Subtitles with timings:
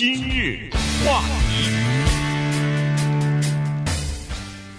[0.00, 0.70] 今日
[1.04, 1.97] 话题，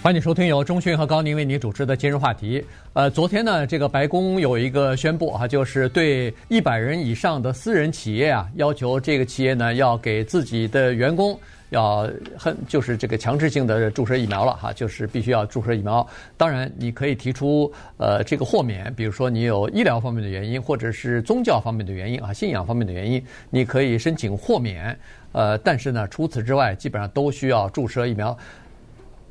[0.02, 2.64] 欢迎收听由钟讯和高宁为你主持的今日话题。
[2.94, 11.38] 呃，昨天呢，这个白宫有一个宣布哈，就是对一百人以上的私人企业啊，要求这个企业呢要给自己的员工。
[11.68, 16.04] 要很就是这个强制性的注射疫苗了哈，就是必须要注射疫苗。
[16.36, 24.98] 当然，你可以提出呃这个豁免，比如说你有医疗方面的原因，或者是宗教方面的原因啊，信仰方面的原因，你可以申请豁免。
[25.32, 28.36] 呃，但是呢，除此之外，基本上都需要注射疫苗。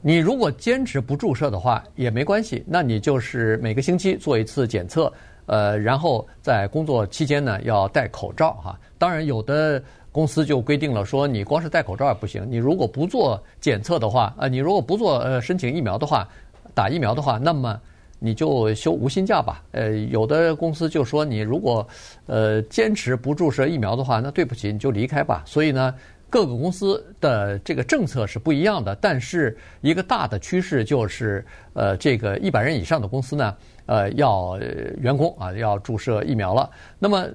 [0.02, 5.12] 你如果坚持不注射的话，也没关系，那你就是每个星期做一次检测，
[5.45, 8.80] 呃，然后在工作期间呢要戴口罩哈。
[8.98, 9.81] 当然，有的。
[10.12, 16.27] 公司就规定了，说你光是戴口罩也不行，你如果不做检测的话，呃，你如果不做呃申请疫苗的话，
[16.73, 17.80] 打疫苗的话，那么
[18.17, 19.63] 你就休无薪假吧。
[19.72, 21.88] 呃，有的公司就说你如果
[22.25, 25.44] 呃坚持不注射疫苗的话，那对不起，你就离开吧。
[25.45, 25.94] 所以呢，
[26.29, 34.57] 各个公司的这个政策是不一样的，但是一个大的趋势就是，呃，这个一百人以上的公司呢，呃，要
[34.97, 36.69] 员工啊要注射疫苗了。
[36.97, 37.27] 那么。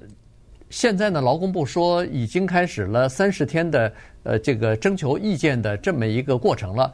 [0.71, 6.91] 现在呢，劳工部说已经开始了三十天的呃这个征求意见的这么一个过程了。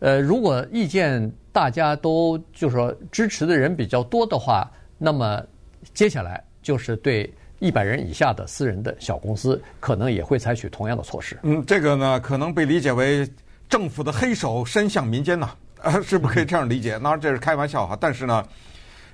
[0.00, 5.40] 呃，如果意见大家都就是说支持的人比较多的话，那么
[5.94, 7.32] 接下来就是对
[7.64, 11.38] 一百人以下的私人的小公司可能也会采取同样的措施。
[11.42, 13.26] 嗯，这个呢可能被理解为
[13.70, 15.48] 政府的黑手伸向民间呐，
[15.80, 16.98] 啊，是不是可以这样理解？
[16.98, 18.46] 当然这是开玩笑哈，但是呢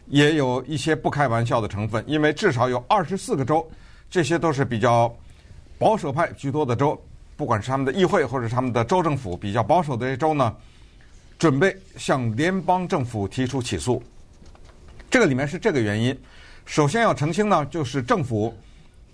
[0.09, 3.65] 也有一些不开玩笑的成分，因为至少有二十四个州。
[4.11, 5.15] 这些都是比较
[5.79, 7.01] 保守派居多的州，
[7.37, 10.53] 不管是他们的议会或者他们的州政府比较保守的这些州呢，
[11.39, 14.03] 准备向联邦政府提出起诉。
[15.09, 16.19] 这个里面是这个原因。
[16.65, 18.55] 首先要澄清呢，就是政府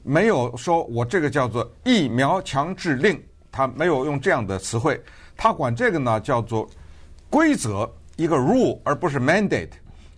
[0.02, 5.02] 没有说我这个叫做疫苗强制令，他没有用这样的词汇，
[5.36, 6.68] 他管这个呢叫做
[7.30, 9.70] 规则，一个 rule，而不是 mandate。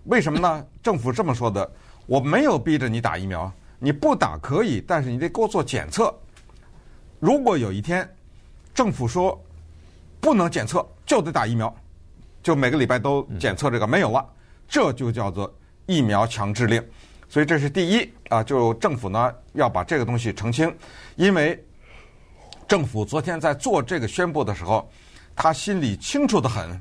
[0.04, 0.66] 为什么呢？
[0.82, 1.70] 政府这么说的，
[2.06, 3.50] 我没有逼着你打疫苗。
[3.78, 6.12] 你不打可以，但是你得给我做检测。
[7.20, 8.08] 如果有一天
[8.74, 9.40] 政府说
[10.20, 11.72] 不能检测，就得打疫苗，
[12.42, 14.26] 就每个礼拜都检测这个没有了，
[14.68, 15.52] 这就叫做
[15.86, 16.84] 疫苗强制令。
[17.28, 20.74] 所以这是第一啊，就政府呢要把这个东西澄清，
[21.16, 21.62] 因为
[22.66, 24.90] 政府昨天在做这个宣布的时候，
[25.36, 26.80] 他心里清楚得很，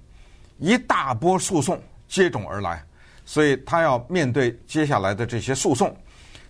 [0.57, 2.83] 一大波诉讼接踵而来，
[3.25, 5.95] 所以他要面对接下来的这些诉讼。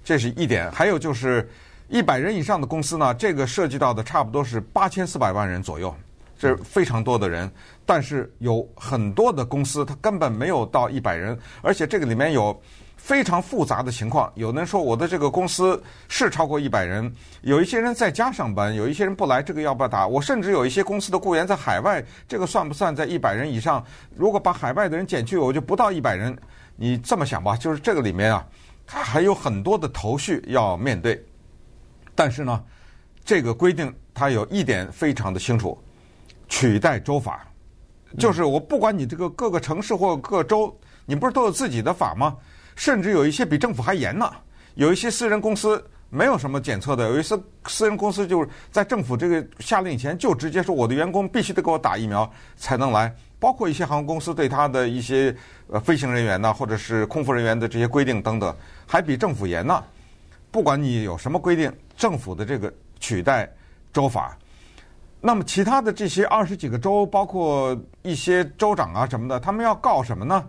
[0.03, 1.50] 这是一点，还有就是
[1.90, 5.94] 一百人以上的公司呢，这个涉及到的差不多是八千四百万人左右，
[6.38, 7.52] 这非常多的人。
[7.85, 12.58] 但是有很多的公司，它根本没有到一百人，而且这个里面有
[12.97, 14.30] 非常复杂的情况。
[14.35, 17.09] 有人说我的这个公司是超过一百人，
[17.41, 20.06] 有一些人在家上班，有一些人不来，这个要不要打？
[20.06, 23.81] 我甚至有一些公司的雇员在海外，这个算不算在一百人以上？
[24.16, 26.38] 如果把海外的人减去，我就不到一百人。
[26.75, 28.46] 你这么想吧，就是这个里面啊。
[28.90, 31.22] 他还有很多的头绪要面对，
[32.16, 32.64] 但是呢，
[33.25, 35.78] 这个规定它有一点非常的清楚，
[36.47, 37.46] 取代州法，
[38.18, 40.74] 就是我不管你这个各个城市或各州，
[41.06, 42.38] 你不是都有自己的法吗？
[42.77, 44.31] 甚至有一些比政府还严呢。
[44.75, 53.13] 有一些私人公司没有什么检测的，有一些私人公司就是在政府这个下令以前就直接说我的员工必须得给我打疫苗才能来。
[53.39, 55.35] 包括一些航空公司对他的一些
[55.67, 58.55] 呃飞行人员呢，或者是空服人员的这些规定等等，
[58.85, 59.83] 还比政府严呢。
[60.49, 63.51] 不管你有什么规定，政府的这个取代
[63.91, 64.37] 州法。
[65.19, 70.45] 那么其他的这些二十几个州，包括一些州长啊什么的，他们要告什么呢？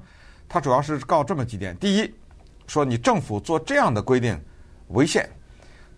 [0.49, 2.15] 他主要是告这么几点：第一，
[2.67, 4.41] 说你政府做这样的规定
[4.89, 5.29] 违宪。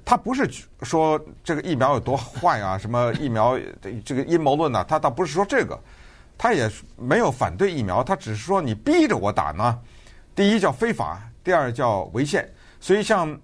[0.05, 0.51] 他不是
[0.83, 3.59] 说这个疫苗有多坏啊， 什么疫苗
[4.05, 4.85] 这个阴谋论呢？
[4.89, 5.79] 他倒不是说这个。
[6.37, 9.79] 他也没有反对疫苗，他只是说你逼着我打呢。
[10.35, 12.51] 第一叫非法，第二叫违宪。
[12.81, 13.39] 所以像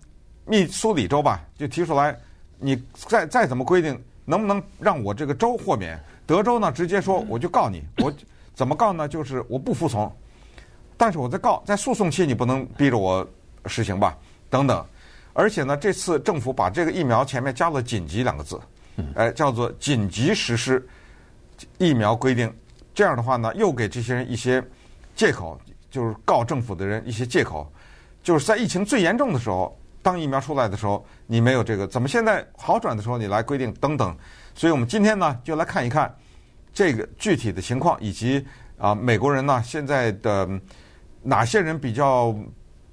[0.46, 2.18] 密苏里州吧，就提出来，
[2.58, 6.02] 你再再怎么规定，能不能让我这个州豁免？
[6.26, 8.10] 德州呢，直接说我就告你，我
[8.54, 9.06] 怎么告呢？
[9.06, 10.10] 就是我不服从，
[10.96, 13.26] 但是我在告，在诉讼期你不能逼着我
[13.66, 14.16] 实行吧？
[14.48, 14.84] 等等。
[15.32, 18.58] 而且呢，这次政府把这个疫苗前面加了“紧急”两个字，
[19.14, 20.82] 哎，叫做紧急实施
[21.76, 22.50] 疫苗规定。
[22.94, 24.64] 这样的话呢，又给这些人一些
[25.14, 25.60] 借口，
[25.90, 27.70] 就是告政府的人一些借口，
[28.22, 34.16] 就是在疫情最严重的时候，当疫苗出来的时候，你没有这个，怎么现在好转的时候你来规定等等。
[34.54, 36.10] 所以我们今天呢，就来看一看
[36.72, 38.42] 这个具体的情况，以及
[38.78, 40.48] 啊，美国人呢现在的
[41.26, 42.34] 哪些人比较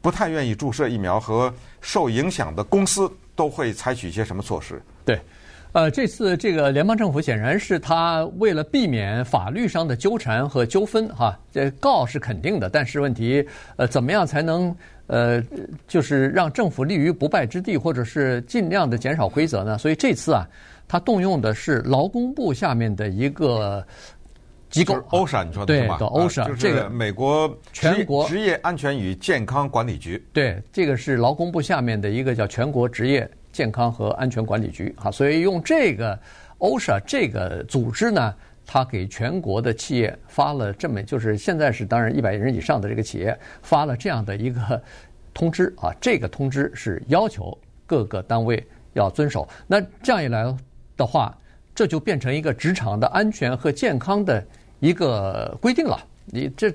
[0.01, 4.81] 不太愿意注射疫苗，和受影响的公司都会采取一些什么措施？
[5.05, 5.19] 对。
[5.71, 13.43] 呃，这次这个联邦政府显然是他为了避免法律上的纠缠和纠纷，哈，这告是肯定的，但是问题，
[13.75, 14.75] 呃，怎么样才能
[15.07, 15.43] 呃，
[15.87, 19.75] 就是让政府立于不败之地，或者是尽量的减少规则呢？
[19.79, 20.47] 所以这次啊，
[20.87, 23.83] 他动用的是劳工部下面的一个
[24.73, 25.97] 机构，OSHA，你说的是吧？
[25.97, 30.21] 对，OSHA，这个美国全国职业安全与健康管理局。
[30.33, 33.29] 对，这个是劳工部下面的一个叫全国职业。
[33.51, 36.19] 健康和安全管理局啊，所以用这个
[36.57, 38.33] OSHA 这个组织呢，
[38.65, 44.81] 他给全国的企业发了这么，就是现在是当然一百人以上的这个企业发了这样的一个
[45.35, 47.55] 通知啊，这个通知是要求
[47.85, 49.47] 各个单位要遵守。
[49.67, 50.51] 那这样一来
[50.97, 51.37] 的话，
[51.75, 54.43] 这就变成一个职场的安全和健康的
[54.83, 55.97] 一个规定了。
[56.25, 56.73] 你这，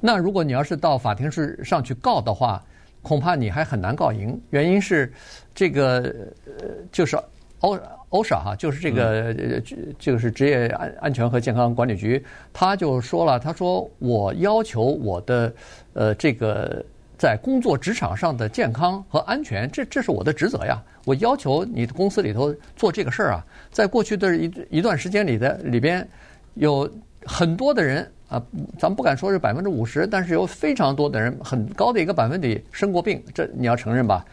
[0.00, 2.60] 那如果你要是到法庭是上去告的话，
[3.02, 5.12] 恐怕你还很难告赢，原因是
[5.54, 6.00] 这个
[6.44, 7.16] 呃，就是
[7.60, 7.78] 欧
[8.10, 9.62] OSHA 哈，就是这个呃，
[9.96, 15.52] 就是职业安安全和健康管理局，他就说了，他说我要求我的
[15.92, 16.84] 呃这个
[17.16, 26.06] 在工作职场上的健康和安全，这这是我的职责呀，我要求你的公司里头做这个事儿啊，在过去的一一段时间里的里边，
[26.54, 26.90] 有
[27.26, 28.10] 很多的人。
[28.30, 28.40] 啊，
[28.78, 34.24] 咱们不敢说是百分之五十，但是有非常多的人，很高的一个百分比生过病，这你要承认吧？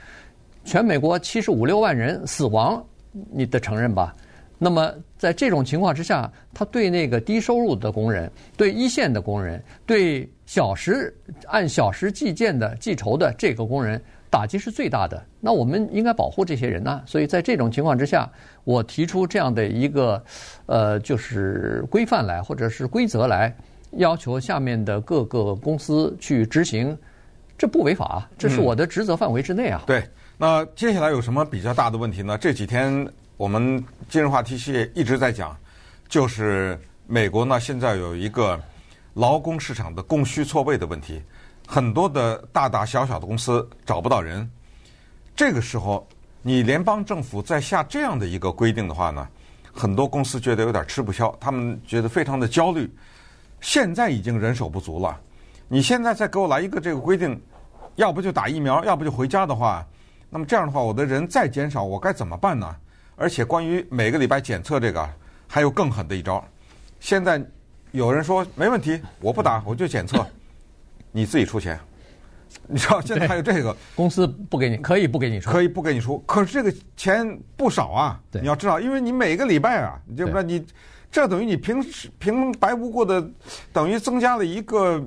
[0.64, 2.86] 全美国七十五六万人死亡，
[3.32, 4.16] 你得承认吧？
[4.60, 11.12] 那么在这种情况之下，他对那个低收入的工人、对一线的工人、对小时
[11.48, 14.00] 按小时计件的计酬的这个工人，
[14.30, 15.24] 打击是最大的。
[15.40, 17.02] 那我们应该保护这些人呢？
[17.06, 18.30] 所以在这种情况之下，
[18.64, 20.24] 我提出这样的一个
[20.66, 23.56] 呃，就是规范来，或者是规则来。
[23.92, 26.96] 要求下面的各个公司去执行，
[27.58, 29.82] 这不违法，这是我的职责范围之内啊。
[29.88, 30.04] 对，
[30.38, 32.38] 那接下来有什么比较大的问题呢？
[32.38, 33.08] 这几天
[33.38, 35.58] 我们今日话题系一直在讲，
[36.10, 36.78] 就是
[37.08, 38.60] 美国呢现在有一个
[39.14, 41.22] 劳工市场的供需错位的问题，
[41.70, 44.50] 很多的大大小小的公司找不到人。
[45.36, 46.08] 这个时候，
[46.42, 49.28] 你联邦政府在下这样的一个规定的话呢，
[49.74, 52.90] 很多公司觉得有点吃不消，他们觉得非常的焦虑。
[53.60, 55.20] 现在已经人手不足了，
[55.68, 57.40] 你现在再给我来一个这个规定，
[57.96, 59.86] 要不就打疫苗，要不就回家的话，
[60.30, 62.74] 那么这样的话，我的人再减少，我该怎么办呢？
[63.18, 65.10] 而且关于每个礼拜检测这个，
[65.48, 66.42] 还有更狠的一招。
[67.00, 67.44] 现在
[67.92, 70.26] 有人说没问题，我不打，我就检测，
[71.12, 71.80] 你自己出钱。
[72.68, 78.20] 你知道 现在还有这个公司不给你，可以不给你出，可以不给你出，可是这个钱不少啊。
[78.32, 80.66] 对你要知道，因为你每个礼拜啊，你就不知道你。
[81.10, 83.26] 这等于你平时平白无故的，
[83.72, 85.02] 等于增加了一个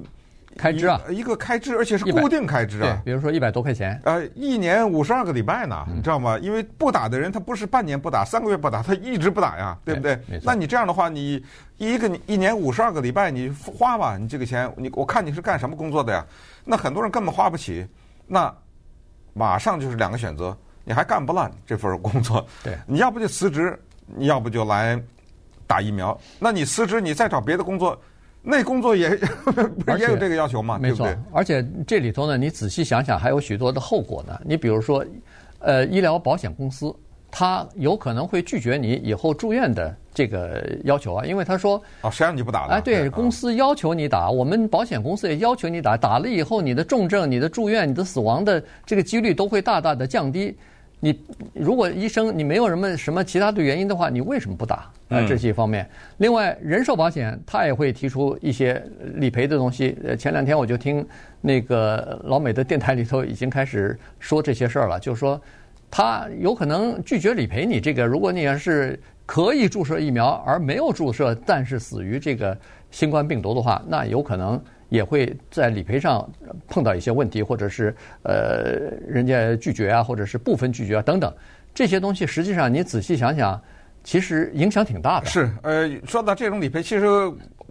[0.56, 3.00] 开支啊，一个开支，而且是固定开支啊。
[3.02, 4.00] 对，比如说一百多块钱。
[4.04, 6.38] 呃，一年五十二个礼拜呢，你知道吗？
[6.38, 10.18] 因为不打的人他不是半年不打，三个月不打，他一直不打呀，对不对？
[10.42, 11.42] 那你这样的话，你
[11.78, 16.24] 一个一年五十二个礼拜，你花吧，你这个钱，你我看你是干什么工作的呀？
[16.64, 17.86] 那很多人根本花不起，
[18.26, 18.52] 那
[19.32, 25.00] 马上就是两个选择，你还干不烂这份工作，对，你要不就辞职，你要不就来。
[25.66, 27.96] 打疫苗，那你辞职，你再找别的工作，
[28.42, 29.10] 那工作也
[29.98, 30.78] 也有这个要求吗？
[30.80, 34.40] 没错，对对，而且这里头呢，你仔细想想，还有许多的后果呢。
[34.44, 35.04] 你比如说，
[35.58, 36.94] 呃，医疗保险公司，
[37.30, 42.74] 他有可能会拒绝你以后住院的这个要求啊，因为他说，哦，谁让你不打了？
[42.74, 50.56] 哎，对，公司要求你打，我们保险公司也要求你打，打了以后，你的重症、你的住院、你的死亡的这个几率都会大大的降低。
[51.02, 51.18] 你
[51.54, 54.90] 如果医生你没有什么什么其他的原因的话，你为什么不打？
[55.08, 55.88] 啊，这是一方面。
[56.18, 58.80] 另外，人寿保险它也会提出一些
[59.14, 59.96] 理赔的东西。
[60.04, 61.04] 呃，前两天我就听
[61.40, 65.40] 那个老美的电台里头已经开始说这些事儿了，就是说
[65.90, 68.06] 他有可能拒绝理赔你这个。
[68.06, 72.56] 如果你要是可以注射疫苗而没有注射，但是死于这个
[72.90, 74.62] 新冠病毒的话，那有可能。
[74.90, 76.28] 也会在理赔上
[76.68, 81.32] 碰到一些问题，或者是呃人家拒绝啊，或者是部分拒绝啊等等，
[81.72, 83.58] 这些东西实际上你仔细想想，
[84.04, 85.26] 其实影响挺大的。
[85.26, 87.06] 是，呃，说到这种理赔，其实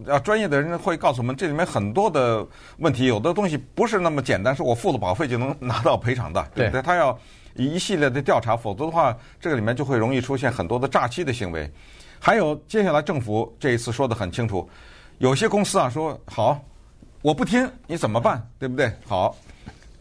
[0.08, 2.46] 啊专业的人会告诉我们，这里面很多的
[2.78, 6.82] 问题，有的东西不是那么简单，是我付了保费就能拿到赔偿的，对不对？
[6.82, 7.16] 他要
[7.54, 11.70] 一系列的调查，否则的话，这个里面就会容易出现很多的诈欺的行为。
[12.18, 14.66] 还有，接下来政府这一次说的很清楚，
[15.18, 16.58] 有些公司啊说好。
[17.22, 18.42] 我不听，你怎么办？
[18.58, 18.90] 对不对？
[19.06, 19.36] 好，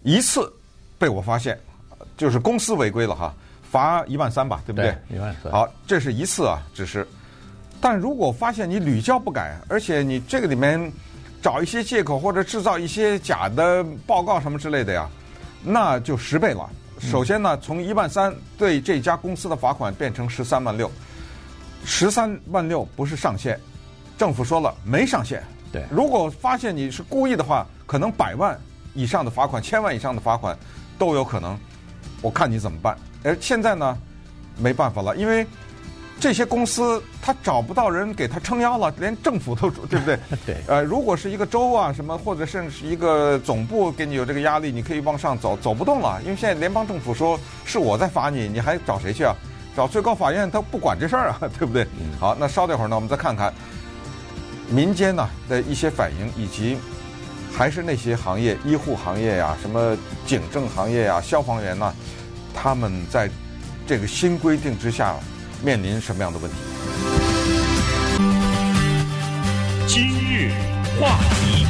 [0.04, 0.52] 一次
[0.98, 1.60] 被我发现，
[2.16, 3.34] 就是公司违规了哈，
[3.70, 4.98] 罚一万三吧，对不对？
[5.10, 5.52] 一万三。
[5.52, 7.06] 好，这是一次啊，只是。
[7.82, 10.92] 但如果发现你屡教不改，而且你这个里面
[11.42, 15.10] 找一些借口或者制造一些假的报告什么之类的呀，
[15.62, 16.70] 那就十倍了。
[17.00, 20.90] 首先呢，从一万三对这家公司的罚款变成十三万六，
[21.84, 23.60] 十三万六不是上限，
[24.18, 25.44] 政府说了没上限。
[25.72, 28.60] 对，如果发现你是故意的话，可能百万
[28.94, 30.58] 以上的罚款、千万以上的罚款
[30.98, 31.58] 都有可能。
[32.22, 32.98] 我看你怎么办。
[33.24, 33.98] 而现在呢，
[34.58, 35.46] 没办法了，因为
[36.20, 40.20] 这些公司他找不到人给他撑腰了，连政府都对不对？
[40.46, 40.58] 对。
[40.68, 49.34] 呃，如果是一个州啊什么，或者甚至是一个总部给你有这个压力，你可以往上走，走不动了，因为现在联邦政府说是我在罚你，你还找谁去啊？
[49.78, 51.88] 找最高法院他不管这事儿啊， 对不对？
[52.20, 53.54] 好，那稍等会儿呢，我们再看看。
[54.72, 56.78] 民间呢的一些反应，以及
[57.52, 59.98] 还是那些行业，医护行业呀，什么
[60.28, 61.92] 警政行业呀，消防员呐，
[62.54, 63.28] 他们在
[63.88, 65.16] 这个新规定之下
[65.64, 66.58] 面临什么样的问题？
[69.88, 70.52] 今日
[71.00, 71.66] 话题。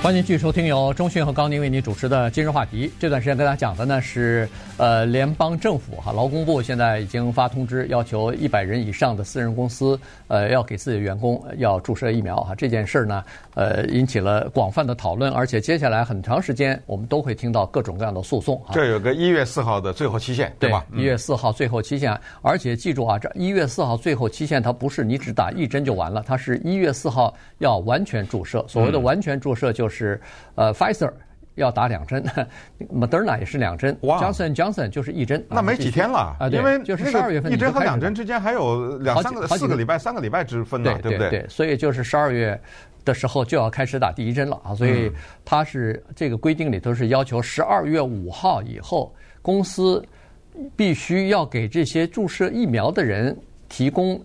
[0.00, 2.92] 欢迎继续收听由中讯和高宁为您主持的今日话题。
[3.00, 4.48] 这段时间跟大家讲的呢是，
[4.78, 12.54] 呃，联邦政府哈劳工部现在已经发通知，要求一百人以上的私人公司，呃，要给自己的员工要注射疫苗哈。
[12.54, 13.22] 这件事呢，
[13.54, 18.58] 呃，引起了广泛的讨论，而且接下来很长时间我们都会听到各种各样的诉讼。
[18.72, 20.86] 这有个一月四号的最后期限，对吧？
[20.94, 28.64] 一月四号最后期限，而且记住啊，这一月四号最后期限，它不是你只打一针就完了，它是一月四号要完全注射。
[28.66, 29.98] 所谓的完全注射就是。
[29.98, 30.20] 是，
[30.54, 31.10] 呃，Pfizer
[31.58, 32.24] 要打两针，
[32.90, 35.44] Moderna 也是两针，Johnson Johnson 就是一针。
[35.50, 41.30] 那没几天了啊，因为就是十二月份，一针和两针之间还有两三个、四个礼拜、三个礼拜之分呢，对不对？
[41.30, 42.58] 对，所以就是十二月
[43.04, 45.12] 的时候就要开始打第一针了啊，所以
[45.44, 50.02] 它是这个规定里头是要求十二月五号以后，公司
[50.74, 53.36] 必须要给这些注射疫苗的人
[53.68, 54.20] 提供。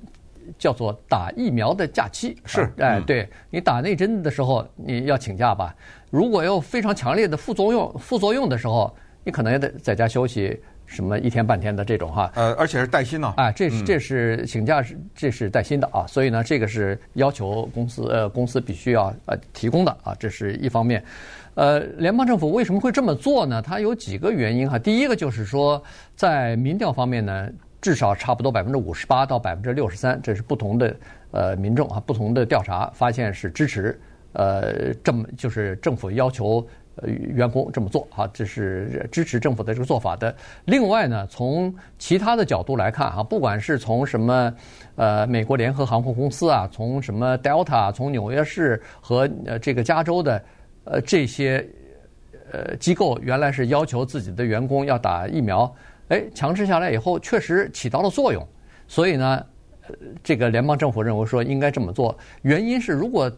[0.60, 5.74] 叫做打疫苗的假期是，哎，对你打那针的时候你要请假吧？
[6.14, 10.56] 如果有非常强烈的副作用，副作用的时候，你可能也得在家休息，
[10.86, 12.32] 什么一天半天的这种哈。
[12.36, 13.34] 呃，而且是带薪呢。
[13.36, 21.04] 啊，这是这是请假是这是带薪的啊，所以呢，这个是要求公司呃公司必须要呃提供的啊，这是一方面。
[21.56, 23.60] 呃，联邦政府为什么会这么做呢？
[23.60, 24.78] 它有几个原因哈。
[24.78, 25.84] 第一个就是说，
[26.16, 27.50] 在民调方面呢。
[27.82, 30.96] 至少差不多百分之五十八到百分之六十三，这是不同的
[31.32, 34.00] 呃民众啊，不同的调查发现是支持
[34.34, 40.36] 呃这么就是政府要求呃员工这么做啊，这是支持政府的这个做法的。
[40.66, 44.54] 另外呢，从其他的角度来看啊，不管是从什么
[44.96, 50.44] 呃美国联合航空公司啊，从什么 Delta，从纽约市和呃这个加州的
[50.84, 51.68] 呃这些
[52.52, 55.74] 呃机构，原来是要求自己的员工要打疫苗。
[56.10, 58.46] 哎，强制下来以后，确实起到了作用，
[58.88, 59.44] 所以呢，
[60.22, 62.16] 这个联邦政府认为说应该这么做。
[62.42, 63.32] 原因是，如果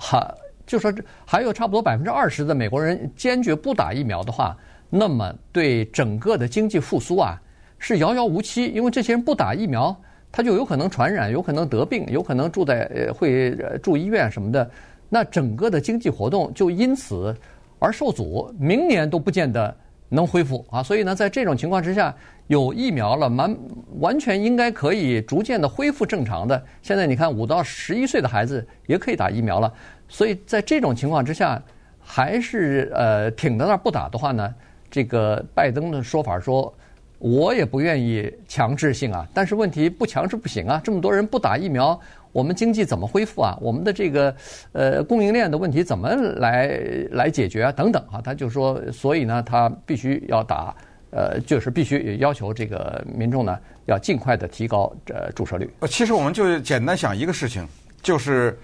[0.00, 0.34] 还
[0.66, 4.56] 就说这还有差不多百分之二十的美国人坚决不打疫苗的话，
[4.88, 7.38] 那么对整个的经济复苏啊
[7.78, 8.66] 是遥遥无期。
[8.66, 9.94] 因为这些人不打疫苗，
[10.32, 14.70] 他就有可能传染，有可能得病，有可能住在呃会住医院什么的，
[15.08, 17.36] 那整个的经济活动就因此
[17.78, 19.76] 而受阻，明年都不见得。
[20.10, 22.14] 能恢复啊，所以呢，在这种情况之下，
[22.48, 23.56] 有疫苗了，完
[24.00, 26.62] 完全应该可以逐渐的恢复正常的。
[26.82, 29.72] 现在你看，五到十一岁的孩子也可以打疫苗了，
[30.08, 31.62] 所以在这种情况之下，
[32.00, 34.54] 还是呃挺在那不打的话呢，
[34.90, 36.74] 这个拜登的说法说，
[37.18, 41.98] 我也不愿意强制性啊，但是问题不强制不行啊，这么多人不打疫苗。
[42.32, 43.56] 我们经济怎么恢复啊？
[43.60, 44.34] 我们的这个
[44.72, 47.72] 呃供应链的问题怎么来来解决啊？
[47.72, 50.74] 等等啊，他就说，所以呢，他必须要打，
[51.10, 55.68] 呃，就是必须要求这个民众呢要尽快的提高这注射率。
[55.80, 57.66] 呃，其实我们就简单想一个事情，
[58.00, 58.56] 就是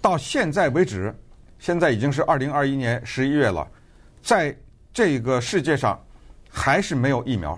[0.00, 1.14] 到现在为止，
[1.58, 3.66] 现在已经是二零二一年十一月了，
[4.20, 4.54] 在
[4.92, 5.98] 这个世界上
[6.50, 7.56] 还是没有疫苗，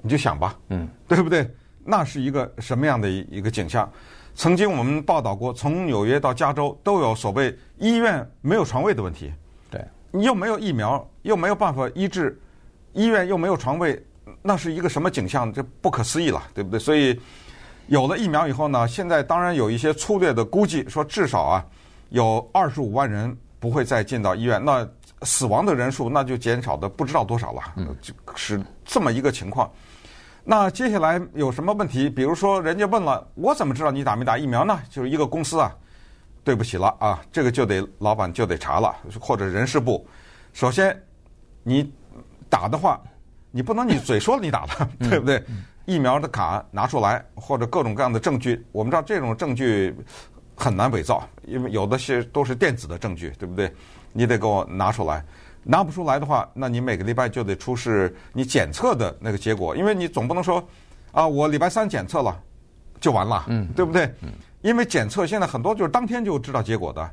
[0.00, 1.48] 你就想吧，嗯，对不对？
[1.84, 3.90] 那是一个什么样的一个景象？
[4.34, 9.32] 曾经我们报道过，从纽约到加州都有所谓医院没有床位的问题。
[9.70, 12.38] 对，你又没有疫苗，又没有办法医治，
[12.92, 14.04] 医院又没有床位，
[14.42, 15.52] 那是一个什么景象？
[15.52, 16.80] 这不可思议了，对不对？
[16.80, 17.18] 所以
[17.86, 21.64] 有了疫苗以后呢，现在当然有一些粗略的估计，说至少啊
[22.10, 24.86] 有二十五万人不会再进到医院，那
[25.22, 27.62] 死亡的人数那就减少的不知道多少了。
[27.76, 29.70] 嗯，就是这么一个情况。
[30.46, 32.10] 那接下来有什么问题？
[32.10, 34.78] 比如说，人家问了，我怎么知道你打没打疫苗呢？
[34.90, 35.74] 就是一个公司啊，
[36.44, 40.06] 对不起了啊，这个就得老板就得查了，或者人事部。
[40.52, 41.02] 首先，
[41.62, 41.90] 你
[42.50, 43.00] 打的话，
[43.50, 45.42] 你不能你嘴说了你打了， 对不对？
[45.86, 48.62] 疫苗的卡拿出来，或者各种各样的证据。
[48.70, 49.96] 我们知道这种证据
[50.54, 53.72] 很难伪造，因为有的是都是电子的证据，对不对？
[54.12, 55.24] 你得给我拿出来。
[55.64, 60.62] 拿不出来的话，那你每个礼拜就得出示你检测的那个结果，因为你总不能说
[61.10, 62.38] 啊，我礼拜三检测了
[63.00, 64.04] 就完了，嗯，对不对？
[64.20, 64.28] 嗯，
[64.60, 67.10] 因为检测现在很多就是当天就知道结果的，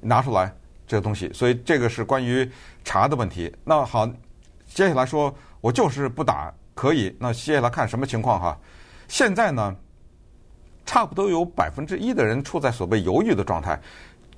[0.00, 0.54] 拿出来
[0.86, 2.48] 这个东西，所以这个是关于
[2.84, 3.52] 查的问题。
[3.64, 4.06] 那好，
[4.66, 8.58] 接下来说我就是不打可以，那接下来看什么情况哈？
[9.08, 9.74] 现在呢，
[10.86, 13.80] 差不多有百分之一的人处在所谓犹豫的状态，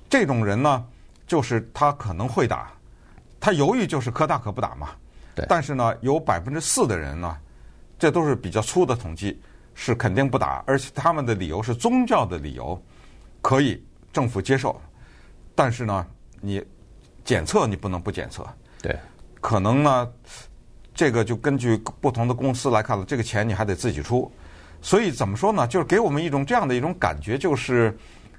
[0.09, 0.83] 这种人呢，
[1.27, 2.71] 就是他可能会打。
[3.43, 4.91] 他犹豫就是可打可不打嘛，
[5.35, 5.45] 对。
[5.49, 7.37] 但是呢，有百分之四的人呢，
[7.99, 9.37] 这都是比较粗的统计，
[9.73, 12.81] 是肯定不打，而且他们的理由是宗教的理由，
[13.41, 14.79] 可以政府接受。
[15.53, 16.07] 但是呢，
[16.39, 16.63] 你
[17.25, 18.47] 检测你不能不检测。
[18.81, 18.97] 对。
[19.41, 20.09] 可能呢，
[20.95, 24.31] 这个就根据不同的公司来看了，这个钱你还得自己出。
[24.81, 25.67] 所以怎么说呢？
[25.67, 27.93] 就是给我们一种这样的一种感觉，就是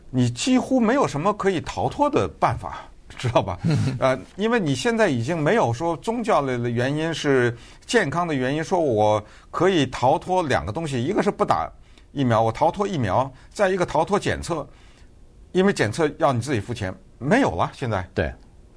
[0.08, 2.88] 你几乎没有什么可以逃脱的办法。
[3.16, 3.59] 知道吧？
[3.99, 7.56] 呃，因为你现在已经没有说宗教类的原因，是
[7.87, 11.71] 健康的原因，说我可以逃脱两个东西，一个是不打
[12.12, 14.66] 疫苗，我逃脱疫苗；再一个逃脱检测，
[15.52, 17.71] 因为检测要你自己付钱，没有了。
[17.73, 18.33] 现在对，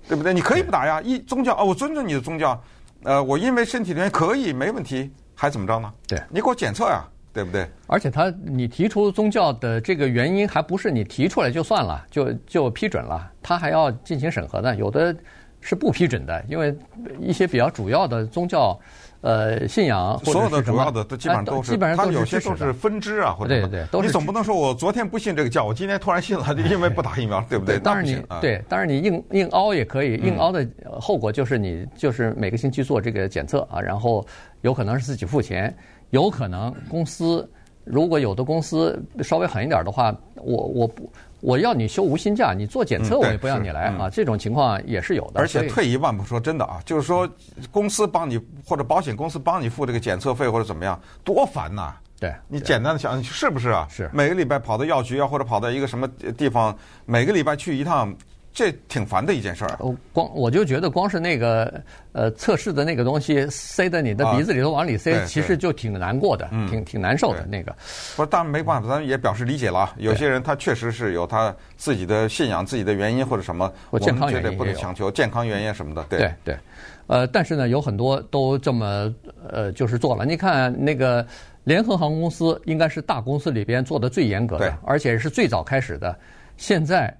[0.07, 0.33] 对不对？
[0.33, 2.59] 你可以不打呀，一宗教啊，我尊重你的宗教，
[3.03, 5.93] 呃，我因为身体原因可以没问题，还怎么着呢？
[6.07, 7.03] 对，你给我检测呀。
[7.37, 7.67] 对不对？
[7.85, 14.75] 而且他，你提出宗教的这个原因，还不是你提出来就算了，就就批准了，他还要进行审核的。
[14.75, 15.15] 有的
[15.61, 16.75] 是不批准的，因为
[17.21, 18.75] 一些比较主要的宗教，
[19.21, 24.07] 呃，信仰，所有的主要的都基本上都是，基本上都是有些都是分支啊，或者对对，都是。
[24.07, 27.77] 你总不能说我昨天不信这个教，我今天突然信了， 因为不打疫苗，对不对？
[27.77, 30.67] 当然你对，当然你硬硬凹也可以，硬凹的
[30.99, 34.25] 后果就是你就是每个星期做这个检测啊，然后
[34.61, 35.71] 有可能是自己付钱。
[36.11, 37.49] 有可能公司
[37.83, 45.39] 如果有的公司稍微狠一点的话，我我不我要你休无薪假，你做检测我也不要你来啊，这种情况也是有的。
[45.39, 47.29] 而且退一万步说，真的啊，就是说
[47.71, 51.93] 公司帮你或者保险公司帮你付这个检测费或者怎么样，多烦呐！
[52.19, 53.87] 对，你简单的想是不是啊？
[53.89, 58.13] 是每个礼拜跑到药局啊，或者跑到一个什么地方，每个礼拜去一趟。
[58.57, 59.77] 这挺烦的一件事儿。
[59.77, 61.79] 我光我就觉得，光是那个
[62.11, 67.71] 呃测试的那个东西塞在你的鼻子里头往里塞，啊、其实就挺难过的，挺挺难受的那个。
[68.15, 69.93] 不是，当然没办法，咱们也表示理解了。
[69.97, 76.03] 有些人他确实是有他自己的信仰、自己的原因或者什么，或健康原因我们绝对不能强求健康原因什么的。
[76.09, 76.57] 对对，对，
[77.05, 79.13] 呃，但是呢，有很多都这么
[79.47, 80.25] 呃，就是做了。
[80.25, 81.23] 你看那个
[81.63, 86.17] 联合航空公司，应该是大公司里边做的最严格的，而且是最早开始的。
[86.57, 87.15] 现在。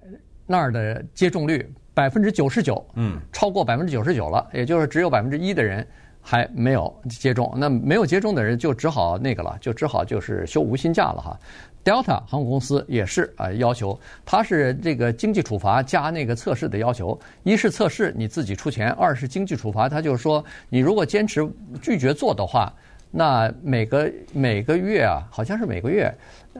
[0.50, 5.86] 那儿的接种率百分之九十九，嗯，超过百分之九十九了，也就是只有百分之一的人
[6.22, 7.52] 还没有接种。
[7.54, 11.38] 那没有接种的人就只好那个了，就只好就是休无薪假了哈。
[11.84, 19.88] Delta 航空公司也是啊，要求它是这个经济处罚加那个测试的要求，一是测试你自己出钱，二是经济处罚。
[19.88, 21.46] 它就是说，你如果坚持
[21.82, 22.72] 拒绝做的话。
[23.10, 26.14] 那每个每个月啊，好像是每个月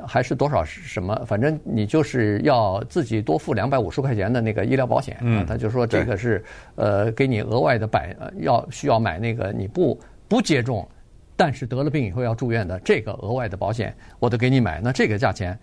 [0.07, 5.17] 还是多少什么，反正你就是要自己多付两百五十块钱的那个医疗保险。
[5.21, 10.89] 嗯，他就说这个是呃给你额外的买要需要买那个你不不接种，
[11.37, 14.81] 但是得了病以后要住院的这个额外的保险，我都给你买。
[14.81, 15.59] 那这个价钱，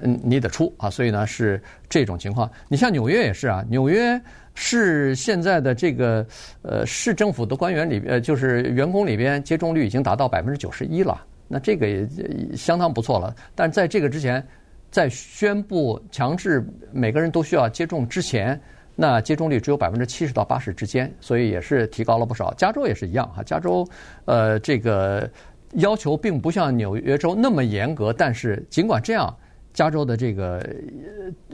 [0.00, 0.88] 嗯，你得出啊。
[0.90, 2.50] 所以呢是这种情况。
[2.68, 4.20] 你像纽约也是啊，纽约。
[4.52, 6.26] 是现在的这个
[6.62, 11.18] 呃市政府的官员里边，就是员工里边接种率已经达到百分之九十一了，
[11.52, 12.08] 那这个也
[12.56, 13.34] 相当不错了。
[13.56, 14.46] 但在这个之前，
[14.90, 18.58] 在宣布强制每个人都需要接种之前，
[18.94, 22.54] 那接种率只有百分之七十到八十之间，所以也是提高了不少。
[22.54, 23.84] 加州也是一样哈，加州
[24.26, 25.28] 呃这个
[25.72, 29.36] 要求并不像纽约州那么严格，但是尽管这样。
[29.72, 30.68] 加州的这个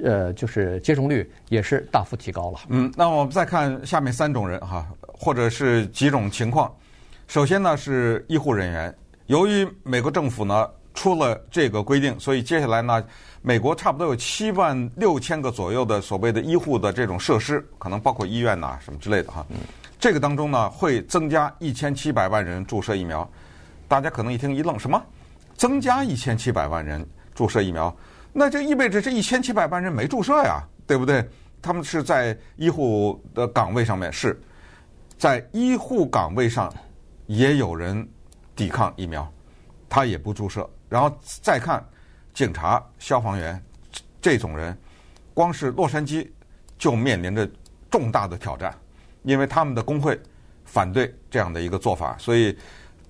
[0.03, 2.61] 呃，就是接种率也是大幅提高了。
[2.71, 6.75] 嗯，那我们再看下面三种人哈，或者是几种情况。
[7.29, 8.93] 首先呢是医护人员，
[9.27, 13.05] 由于美国政府呢出了这个规定，所以接下来呢，
[13.43, 19.45] 美国差不多有七万六千个左右的所谓的医护的这种设施，可能包括医院呐什么之类的哈。
[19.51, 19.57] 嗯。
[19.99, 23.29] 这个当中呢会增加一千七百万人注射疫苗。
[23.89, 25.03] 大家可能一听一愣，什么？
[25.57, 27.07] 增加一千七百万人？
[27.35, 27.95] 注射疫苗，
[28.33, 31.23] 那就意味着这一千七百万人没注射呀，对不对？
[31.61, 34.41] 他们是在医护的岗位上面，是
[35.19, 36.73] 在医护岗位上
[37.27, 38.09] 也有人
[38.57, 39.31] 抵抗疫苗，
[39.89, 40.69] 他也不注射。
[40.89, 41.85] 然后再看
[42.35, 43.63] 警察、消防员
[44.21, 44.77] 这种人，
[45.33, 46.27] 光是洛杉矶
[46.77, 47.49] 就面临着
[47.91, 48.75] 重大的挑战，
[49.23, 50.21] 因为他们的工会
[50.65, 52.57] 反对这样的一个做法，所以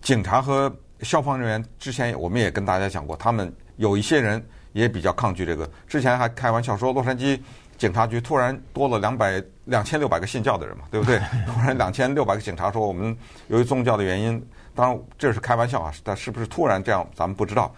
[0.02, 3.50] 警察和消防人员之前我们也跟大家讲过，他们。
[3.78, 7.38] 有一些人也比较抗拒这个，之前还开玩笑说，洛杉矶
[7.76, 11.18] 警察局突然多了两百两千六百个信教的人嘛，对不对？
[11.46, 13.14] 突然两千六百个警察说我们
[13.48, 14.42] 由于宗教的原因，
[14.76, 17.74] 当然这是开玩笑啊，但是不是突然这样，咱们不知道。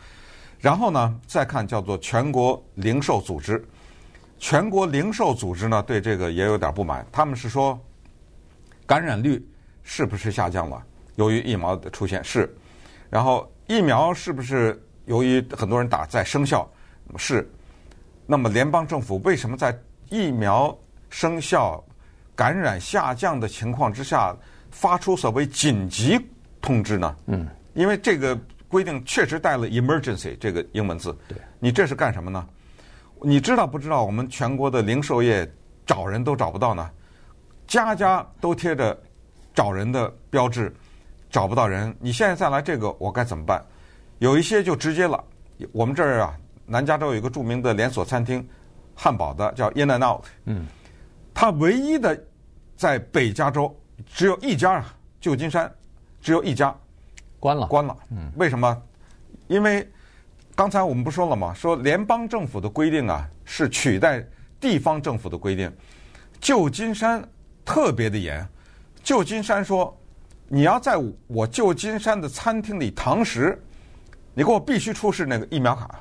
[0.58, 3.64] 然后呢，再看叫做全国零售组织，
[4.38, 7.78] 全国零售组织呢对这个也有点不满，他们是说
[8.84, 9.48] 感染率
[9.84, 10.82] 是不是下降了？
[11.14, 12.52] 由于疫苗的出现是，
[13.08, 16.68] 然后疫苗是不是由于很多人打在生效？
[17.16, 17.48] 是，
[18.26, 19.76] 那么联邦政府为什么在
[20.10, 20.76] 疫苗
[21.08, 21.82] 生效、
[22.34, 24.36] 感染下降的情况之下，
[24.70, 26.18] 发出所谓紧急
[26.68, 27.16] 通知呢？
[27.28, 31.16] 嗯，因为这个规定确实带了 “emergency” 这个英文字。
[31.26, 32.46] 对，你这是干什么呢？
[33.22, 34.04] 你知道不知道？
[34.04, 35.50] 我们全国的零售业
[35.86, 36.90] 找人都找不到呢，
[37.66, 38.94] 家家都贴着
[39.54, 40.70] 找人的标志，
[41.30, 41.96] 找不到人。
[42.00, 43.64] 你现在再来这个，我该怎么办？
[44.18, 45.24] 有一些就直接了。
[45.72, 48.46] 我们这儿啊，南加州有一个著名的连锁餐厅。
[48.94, 50.66] 汉堡的叫 In and Out，嗯，
[51.32, 52.22] 它唯一的
[52.76, 55.72] 在北加州只有一家啊，旧金山
[56.28, 56.76] 只有一家，
[57.40, 58.82] 关了，关了，嗯，为什么？
[59.46, 59.90] 因为
[60.54, 61.54] 刚才我们不说了吗？
[61.54, 64.22] 说联邦政府的规定啊是取代
[64.60, 65.72] 地方政府的规定，
[66.38, 67.26] 旧金山
[67.64, 68.46] 特别的严，
[69.02, 69.98] 旧金山说
[70.48, 73.58] 你要在我旧金山的餐厅里堂食，
[74.34, 75.98] 你给我必须出示那个疫苗卡，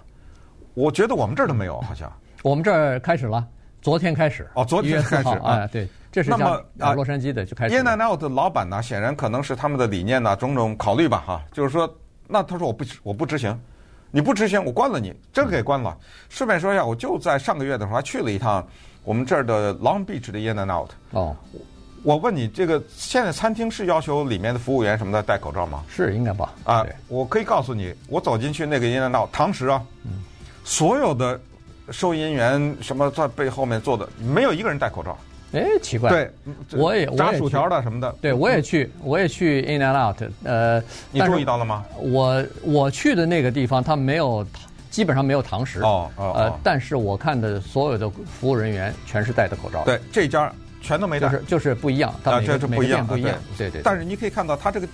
[0.74, 2.12] 我觉得我们这儿都没有，好像。
[2.44, 3.48] 我们这儿开始了，
[3.82, 4.48] 昨天开始。
[4.54, 7.76] 哦，昨天开始啊、哎，对，这是那么啊，洛杉矶的就开始。
[7.76, 11.92] In and Out 的老板呢，显然可能是他们的理念呢，种种考虑吧，哈，就是说，
[12.28, 13.58] 那他说我不我不执行，
[14.12, 15.98] 你不执行，我关了你，真给关了。
[16.28, 18.66] 顺便说一下，我就在上个月的时候还去了一趟
[19.04, 20.90] 我们这儿的 Long Beach 的 In and Out。
[21.12, 21.36] 哦，
[22.04, 25.84] 我问你，这个现在餐厅是要求里面的服务员什么的戴口罩吗？
[25.88, 26.54] 是应该吧？
[26.64, 30.24] 啊，我可以告诉你，我走进去那个 In and Out 堂食啊，嗯，
[30.64, 31.40] 所有的。
[31.92, 35.18] 收银员什么在背后面坐的，没有一个人戴口罩。
[35.54, 36.10] 哎，奇怪。
[36.10, 36.32] 对，
[36.72, 38.14] 我也炸薯条的什么的。
[38.22, 40.32] 对，我也去，我也去 In and Out。
[40.44, 41.86] 呃，你注意到了吗？
[41.96, 44.46] 我我去的那个地方，他没有，
[44.92, 45.80] 基本上没有堂食。
[45.80, 46.34] 哦哦。
[46.36, 49.86] 呃，但是我看的所有的服务人员全是戴的口罩。
[49.86, 51.30] 对，这家全都没戴。
[51.30, 52.14] 就是就是不一样。
[52.26, 53.34] 啊，这是不一样，不一样。
[53.58, 53.82] 对对。
[53.82, 54.88] 但是你可以看到，他这个。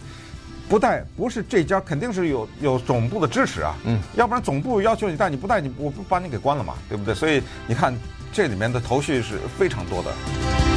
[0.70, 7.14] 不带不是这家，肯定是有有总部的支持啊，嗯，要不然总部要求你带，你不带，你我不把你给关了嘛，对不对？
[7.14, 7.96] 所以你看
[8.32, 10.73] 这里面的头绪是非常多的。